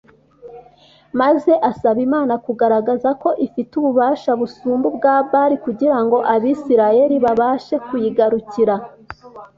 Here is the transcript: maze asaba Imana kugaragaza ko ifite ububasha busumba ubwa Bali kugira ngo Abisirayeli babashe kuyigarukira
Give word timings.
maze 1.19 1.51
asaba 1.69 1.99
Imana 2.07 2.33
kugaragaza 2.45 3.09
ko 3.21 3.29
ifite 3.45 3.71
ububasha 3.75 4.31
busumba 4.39 4.85
ubwa 4.91 5.13
Bali 5.31 5.55
kugira 5.65 5.97
ngo 6.03 6.17
Abisirayeli 6.33 7.15
babashe 7.25 7.75
kuyigarukira 7.87 8.75